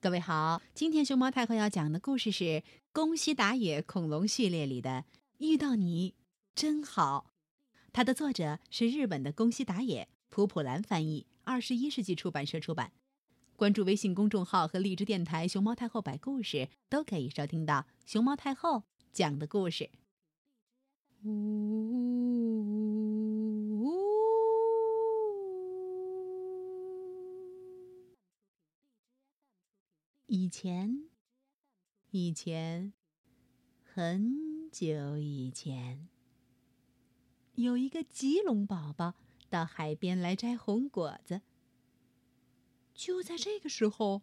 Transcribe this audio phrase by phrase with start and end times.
[0.00, 2.44] 各位好，今天熊猫太后要讲的故事是
[2.92, 4.90] 《宫西达也恐龙系列》里的
[5.38, 6.14] 《遇到你
[6.54, 7.32] 真好》，
[7.92, 12.92] 它的作者是日本的宫西达也，普普兰翻译，二十一世纪出版社出版。
[13.56, 19.90] 关注微信公众号和荔枝电台“熊猫太后摆故事”，都可以收听到熊猫太后讲的故事。
[21.24, 22.27] 呜。
[30.30, 31.08] 以前，
[32.10, 32.92] 以前，
[33.82, 36.06] 很久以前，
[37.54, 39.14] 有一个棘龙宝宝
[39.48, 41.40] 到海边来摘红果子。
[42.92, 44.20] 就在这个时候，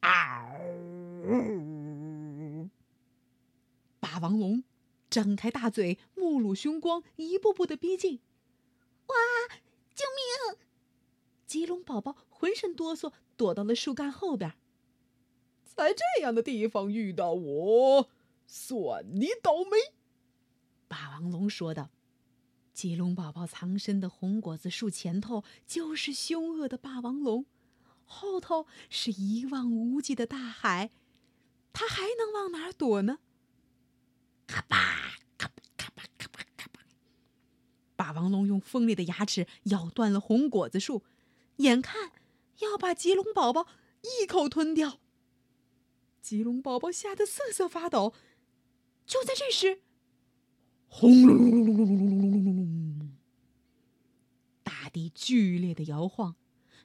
[0.00, 0.50] 啊！
[4.00, 4.64] 霸王龙
[5.08, 8.18] 张开大嘴，目露凶光，一步步的逼近。
[9.06, 9.14] 哇！
[9.94, 10.04] 救
[10.50, 10.58] 命！
[11.46, 14.52] 棘龙宝宝浑身哆嗦，躲到了树干后边。
[15.74, 18.08] 在这样的地方遇到我，
[18.46, 19.94] 算你倒霉。”
[20.88, 21.90] 霸王龙说道。
[22.72, 27.44] 棘龙宝宝藏身的红果子树前头就是凶恶的霸王龙，
[28.06, 30.90] 后头是一望无际的大海，
[31.74, 33.18] 他还能往哪儿躲呢？
[34.46, 34.76] 咔吧
[35.36, 36.80] 咔吧咔吧咔吧咔吧！
[37.96, 41.02] 霸王龙用锋利的牙齿咬断了红果子树，
[41.56, 42.12] 眼看
[42.60, 43.66] 要把棘龙宝宝
[44.22, 45.00] 一口吞掉。
[46.20, 48.14] 棘龙宝宝吓得瑟瑟发抖。
[49.06, 49.80] 就在这时，
[50.86, 53.16] 轰隆隆隆隆隆隆隆隆隆隆！
[54.62, 56.36] 大地剧烈的摇晃，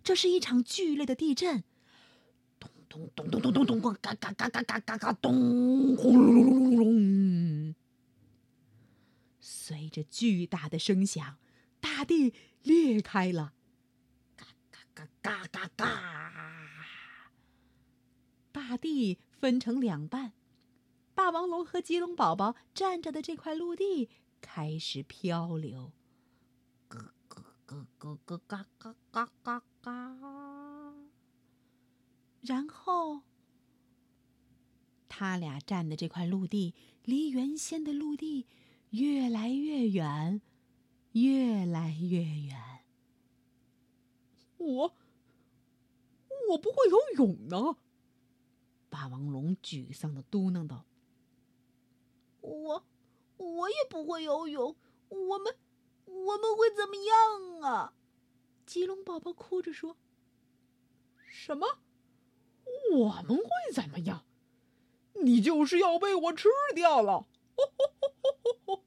[0.04, 1.64] 这是一场剧烈的地震。
[2.60, 5.96] 咚咚咚咚咚咚咚，嘎嘎嘎嘎嘎嘎嘎咚！
[5.96, 7.76] 轰隆隆隆隆隆！
[9.40, 11.38] 随着巨大的声响，
[11.80, 13.54] 大地裂开了。
[14.36, 15.92] 嘎嘎嘎嘎嘎嘎！
[18.52, 19.20] 大地。
[19.40, 20.34] 分成两半，
[21.14, 24.10] 霸王龙和棘龙宝宝站着的这块陆地
[24.42, 25.92] 开始漂流。
[26.88, 30.96] 咯咯咯咯咯嘎嘎嘎嘎嘎。
[32.42, 33.22] 然后，
[35.10, 38.46] 他俩站的这块陆地离原先的陆地
[38.92, 40.42] 越来越远，
[41.14, 42.84] 越来越远。
[44.58, 44.96] 我，
[46.50, 47.78] 我不会游泳呢。
[48.96, 50.86] 霸王龙沮丧的嘟囔道
[52.40, 52.86] ：“我，
[53.36, 54.78] 我也不会游泳，
[55.10, 55.58] 我们，
[56.06, 57.94] 我们会怎么样啊？”
[58.66, 59.98] 棘龙宝宝哭着说
[61.28, 61.80] ：“什么？
[62.94, 64.26] 我们会怎么样？
[65.16, 67.28] 你就是要被我吃掉了！”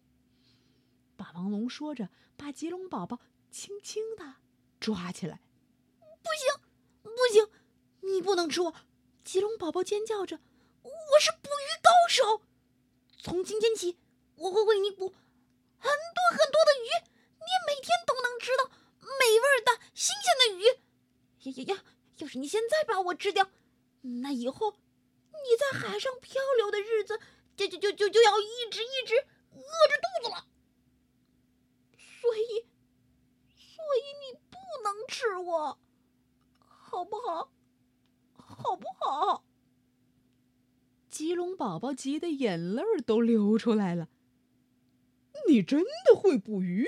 [1.18, 3.20] 霸王龙说着，把棘龙宝宝
[3.50, 4.36] 轻轻的
[4.80, 5.42] 抓起来。
[6.00, 6.64] “不行，
[7.02, 7.46] 不行，
[8.10, 8.74] 你不能吃我！”
[9.28, 10.40] 棘龙宝宝尖叫着
[10.80, 12.40] ：“我是捕鱼高手，
[13.18, 13.98] 从今天起，
[14.36, 16.88] 我会为你捕很多很多的鱼，
[17.36, 18.70] 你每天都能吃到
[19.02, 20.64] 美味的新鲜的鱼。
[21.42, 21.84] 呀呀呀！
[22.16, 23.50] 要是你现在把我吃掉，
[24.00, 27.20] 那以后你在海上漂流的日子
[27.54, 30.46] 就就就就就要一直一直饿着肚子了。
[32.22, 32.64] 所以，
[33.58, 35.78] 所以你不能吃我，
[36.60, 37.52] 好不好？”
[38.60, 39.44] 好不好？
[41.10, 44.08] 棘龙宝宝急得眼泪都流出来了。
[45.48, 46.86] 你真的会捕鱼？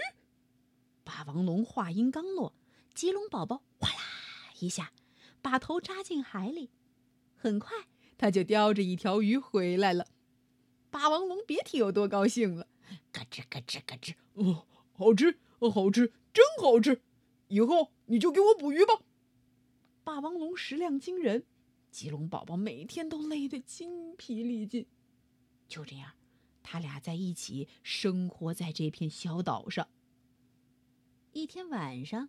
[1.03, 2.55] 霸王龙话音刚落，
[2.95, 3.97] 棘龙宝宝哗啦
[4.61, 4.93] 一下
[5.43, 6.71] 把头扎进海里，
[7.35, 7.77] 很快
[8.17, 10.07] 他就叼着一条鱼回来了。
[10.89, 12.69] 霸王龙别提有多高兴了，
[13.13, 17.03] 咯吱咯吱咯吱，哦，好吃，哦好吃，真好吃！
[17.49, 19.01] 以后你就给我捕鱼吧。
[20.05, 21.45] 霸王龙食量惊人。
[21.91, 24.87] 吉龙宝宝每天都累得筋疲力尽，
[25.69, 26.13] 就这样，
[26.63, 29.89] 他俩在一起生活在这片小岛上。
[31.33, 32.29] 一天晚上，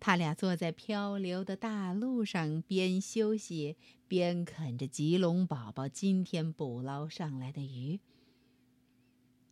[0.00, 8.00] 他俩坐在漂流的大路上，边休息边啃着吉龙宝宝今天捕捞上来的鱼。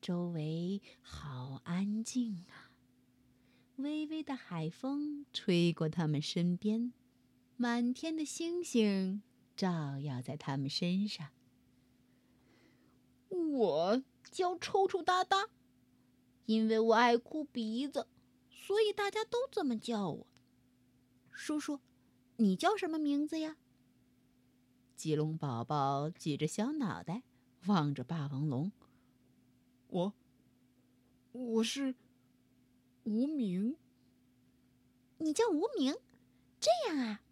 [0.00, 2.70] 周围好安静啊，
[3.76, 6.92] 微微的海风吹过他们身边。
[7.56, 9.22] 满天的星星
[9.56, 11.28] 照耀在他们身上。
[13.30, 15.48] 我叫臭臭哒哒，
[16.44, 18.06] 因为我爱哭鼻子，
[18.50, 20.26] 所以大家都这么叫我。
[21.30, 21.80] 叔叔，
[22.36, 23.56] 你叫什么名字呀？
[24.94, 27.22] 棘龙宝宝举着小脑袋
[27.66, 28.70] 望着霸王龙。
[29.88, 30.12] 我，
[31.32, 31.94] 我是
[33.04, 33.76] 无名。
[35.18, 35.96] 你叫无名，
[36.60, 37.22] 这样啊？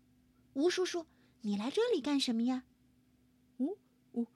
[0.54, 1.06] 吴叔叔，
[1.42, 2.64] 你来这里干什么呀？
[3.58, 3.76] 吴，
[4.12, 4.26] 吴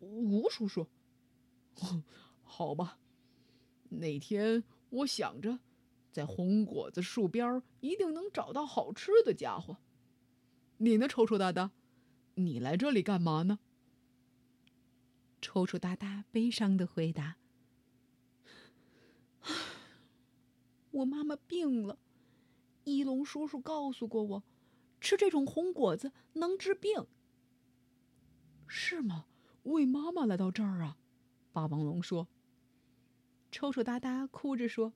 [0.00, 0.86] 吴叔叔，
[2.42, 2.98] 好吧。
[3.88, 5.60] 那天我想着，
[6.10, 9.78] 在红果子树边一定能找到好吃的家伙。
[10.78, 11.70] 你呢，臭臭哒哒？
[12.34, 13.60] 你来这里干嘛呢？
[15.40, 17.36] 抽抽哒哒悲伤的回答
[20.90, 21.98] ：“我妈妈病了，
[22.82, 24.42] 一龙叔叔告诉过我，
[25.04, 27.06] 吃这种红果子能治病。
[28.66, 29.26] 是吗？
[29.64, 30.96] 为妈妈来到这儿啊？”
[31.52, 32.26] 霸王龙说。
[33.52, 34.94] 抽抽哒哒哭着说：“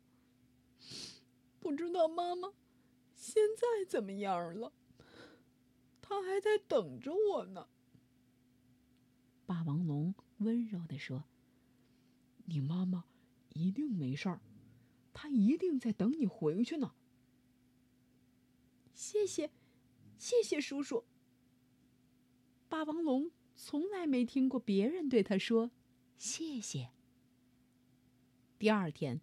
[1.60, 2.52] 不知道妈妈
[3.14, 4.72] 现在怎么样了？
[6.02, 7.68] 她还在等着我呢。”
[9.46, 11.24] 霸王龙温柔地说
[12.46, 13.04] ：“你妈妈
[13.50, 14.40] 一定没事儿，
[15.12, 16.94] 她一定在等你回去呢。”
[18.92, 19.52] 谢谢，
[20.18, 21.04] 谢谢叔叔。
[22.68, 25.70] 霸王龙从来没听过别人对他说
[26.16, 26.90] 谢谢。
[28.58, 29.20] 第二天，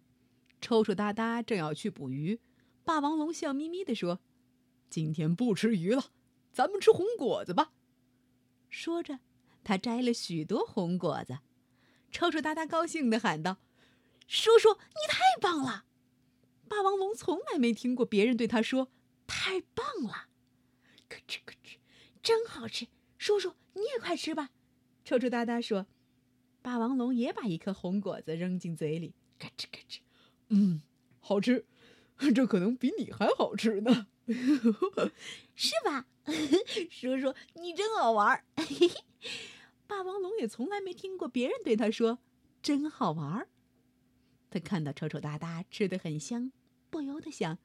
[0.60, 2.40] 臭臭哒哒正要去捕鱼，
[2.82, 4.20] 霸王龙笑眯眯地说
[4.88, 6.10] ：“今天不吃鱼了，
[6.52, 7.74] 咱们吃红果子吧。”
[8.70, 9.20] 说着，
[9.62, 11.40] 他摘了许多红果子。
[12.10, 13.58] 臭臭哒哒高兴地喊道
[14.26, 15.84] ：“叔叔，你太棒了！”
[16.68, 18.90] 霸王龙从来没听过别人对他说
[19.28, 20.28] “太棒了”，
[22.26, 22.88] 真好吃。
[23.18, 24.50] 叔叔，你也快吃吧。
[25.04, 25.86] 臭臭哒哒说。
[26.60, 29.14] 霸王龙也把一颗红果子扔进嘴里。
[29.38, 29.98] 咯吱咯吱，
[30.48, 30.82] 嗯，
[31.20, 31.64] 好吃，
[32.34, 34.08] 这可能比你还好吃呢，
[35.54, 36.06] 是吧？
[36.90, 38.44] 叔叔，你真好玩儿。
[39.86, 42.18] 霸王龙也从来没听过别人对他说
[42.60, 43.46] “真好玩儿”。
[44.50, 46.50] 他看到臭臭哒哒吃的很香，
[46.90, 47.58] 不由得想：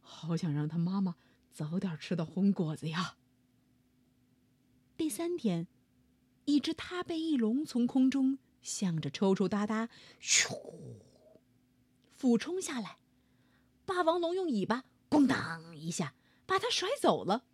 [0.00, 1.16] 好想让他妈妈
[1.50, 3.16] 早点吃到红果子呀。
[4.96, 5.66] 第三天，
[6.44, 8.38] 一只他背翼龙从空中。
[8.62, 10.58] 向着抽抽搭搭，咻，
[12.14, 12.96] 俯冲下来。
[13.84, 16.14] 霸王龙用尾巴“咣当”一下
[16.46, 17.44] 把它甩走了。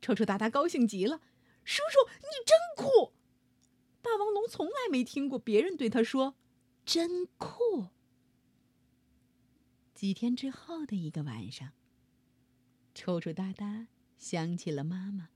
[0.00, 1.20] 抽抽搭搭高兴极了
[1.64, 3.12] ：“叔叔，你真酷！”
[4.00, 6.34] 霸王龙从来没听过别人对他说
[6.86, 7.88] “真酷”。
[9.94, 11.72] 几天之后的一个晚上，
[12.94, 15.28] 抽抽搭搭想起了妈妈，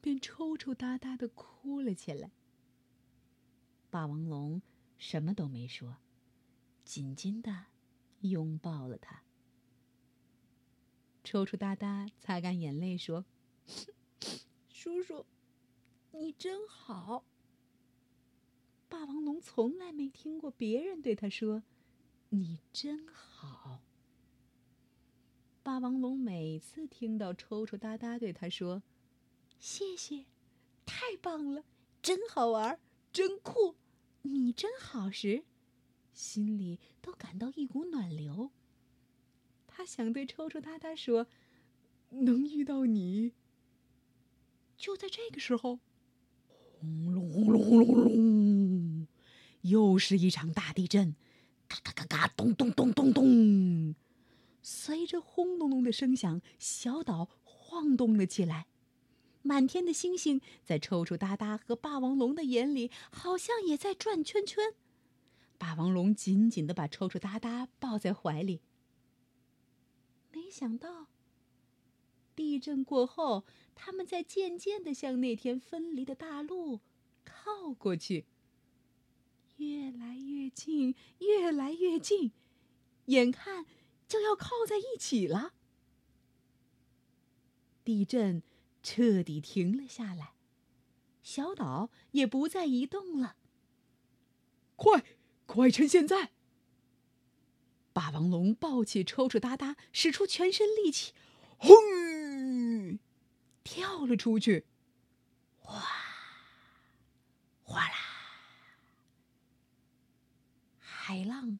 [0.00, 2.30] 便抽抽搭搭的哭了起来。
[3.90, 4.62] 霸王龙
[4.98, 5.96] 什么都没说，
[6.84, 7.66] 紧紧的
[8.20, 9.22] 拥抱了他。
[11.24, 13.24] 抽抽搭搭擦干眼泪说
[14.70, 15.26] ：“叔叔，
[16.12, 17.24] 你真好。”
[18.88, 21.64] 霸王龙从来没听过别人对他说
[22.30, 23.80] ：“你真好。”
[25.64, 28.84] 霸王龙每次听到抽抽搭搭对他说
[29.58, 30.26] ：“谢谢，
[30.84, 31.64] 太棒了，
[32.00, 32.78] 真好玩，
[33.12, 33.76] 真酷。”
[34.28, 35.44] 你真好时，
[36.12, 38.50] 心里都感到一股暖流。
[39.68, 41.28] 他想对抽抽搭搭说
[42.10, 43.34] ：“能遇到你。”
[44.76, 45.78] 就在这个时候，
[46.48, 49.06] 轰隆轰隆隆隆，
[49.60, 51.14] 又是一场大地震，
[51.68, 53.94] 嘎嘎嘎嘎，咚咚咚咚咚。
[54.60, 58.66] 随着轰隆隆的声响，小岛晃动了起来。
[59.46, 64.74] 满天的星星在抽抽搭搭和霸王龙的眼里，好像也在转圈圈。
[65.56, 68.60] 霸王龙紧紧的把抽抽搭搭抱在怀里。
[70.32, 71.06] 没想到，
[72.34, 73.44] 地震过后，
[73.76, 76.80] 他们在渐渐的向那天分离的大陆
[77.24, 78.26] 靠过去，
[79.58, 82.32] 越来越近，越来越近，
[83.06, 83.64] 眼看
[84.08, 85.54] 就要靠在一起了。
[87.84, 88.42] 地震。
[88.86, 90.34] 彻底停了下来，
[91.20, 93.34] 小岛也不再移动了。
[94.76, 95.04] 快，
[95.44, 96.30] 快趁现在！
[97.92, 101.12] 霸王龙抱起抽抽搭搭，使出全身力气，
[101.58, 101.74] 轰，
[103.64, 104.66] 跳了出去。
[105.58, 105.82] 哗，
[107.64, 107.96] 哗啦！
[110.78, 111.58] 海浪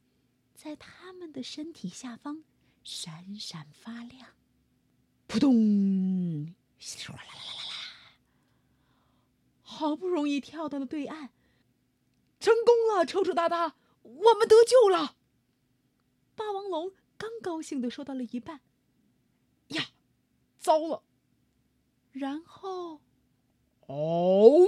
[0.54, 2.44] 在他们的身体下方
[2.84, 4.28] 闪闪发亮。
[5.26, 6.54] 扑通！
[6.78, 7.76] 稀里哗啦啦啦啦啦！
[9.62, 11.30] 好不容易跳到了对岸，
[12.38, 13.04] 成功了！
[13.04, 15.16] 抽抽搭搭，我们得救了！
[16.34, 18.60] 霸王龙刚高兴的说到了一半，
[19.68, 19.88] 呀，
[20.58, 21.02] 糟了！
[22.12, 23.00] 然后，
[23.86, 24.66] 哦，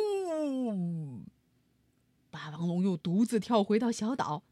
[2.30, 4.42] 霸王龙又独自跳回到小岛，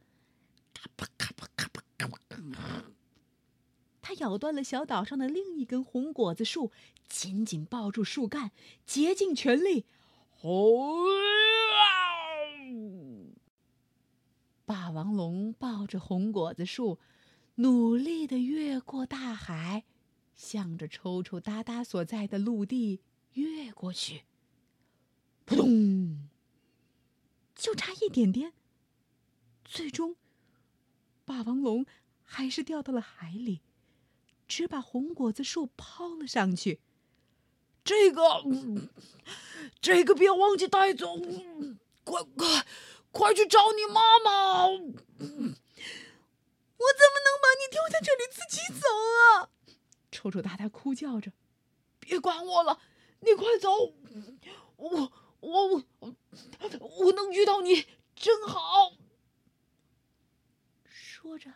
[4.00, 6.70] 他咬断了小岛上的另一根红果子树，
[7.18, 8.52] 紧紧抱住树干，
[8.84, 9.86] 竭尽全力。
[10.38, 11.06] 吼！
[14.66, 16.98] 霸王龙抱着红果子树，
[17.54, 19.84] 努力的越过大海，
[20.34, 23.00] 向着抽抽搭搭所在的陆地
[23.32, 24.24] 越过去。
[25.46, 26.28] 扑通！
[27.54, 28.52] 就差一点点，
[29.64, 30.16] 最终，
[31.24, 31.86] 霸王龙
[32.22, 33.62] 还是掉到了海里，
[34.46, 36.80] 只把红果子树抛了上去。
[37.86, 38.42] 这个，
[39.80, 41.16] 这个别忘记带走，
[42.02, 42.66] 快快！
[43.12, 44.66] 快去找你妈妈！
[44.66, 45.30] 我怎么
[47.22, 48.88] 能把你丢在这里自己走
[49.22, 49.48] 啊？
[50.10, 51.32] 臭臭大大哭叫着
[52.00, 52.80] ：“别管我了，
[53.20, 53.94] 你快走！
[54.76, 56.14] 我我我
[56.80, 58.94] 我能遇到你真好。”
[60.84, 61.54] 说着，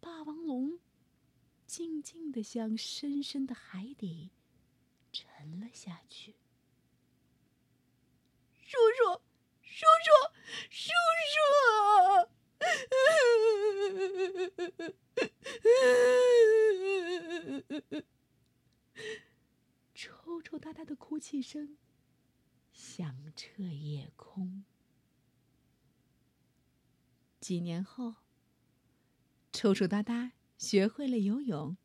[0.00, 0.80] 霸王龙
[1.66, 4.30] 静静的向深深的海底
[5.46, 6.34] 沉了下去。
[8.60, 9.22] 叔叔。
[9.62, 10.10] 叔叔，
[10.70, 10.90] 叔
[11.32, 11.36] 叔！
[19.94, 21.76] 抽抽搭搭的哭泣声
[22.72, 24.64] 响彻夜空。
[27.38, 28.16] 几年后，
[29.52, 31.76] 抽抽搭搭学会了游泳。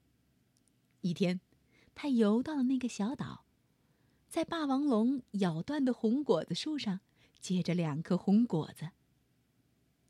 [1.01, 1.41] 一天，
[1.93, 3.45] 他游到了那个小岛，
[4.31, 7.01] 在霸王龙咬断的红果子树上。
[7.41, 8.91] 结着两颗红果子，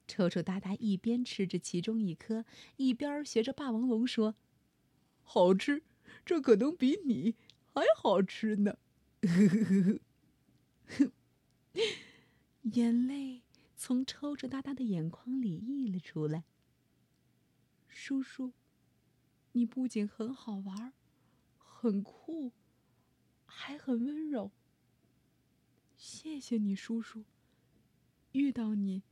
[0.06, 2.44] 抽抽搭搭一边吃着其中一颗，
[2.76, 4.36] 一边学着霸王龙说
[5.24, 5.82] ：“好吃，
[6.26, 7.36] 这可能比你
[7.74, 8.78] 还好吃呢。
[12.74, 13.44] ”眼泪
[13.78, 16.44] 从抽抽搭搭的眼眶里溢了出来。
[17.88, 18.52] 叔叔，
[19.54, 20.92] 你不仅很好玩，
[21.58, 22.52] 很酷，
[23.54, 24.52] 还很温柔。
[25.98, 27.26] 谢谢你，叔叔。
[28.32, 29.04] 遇到你，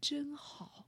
[0.00, 0.85] 真好。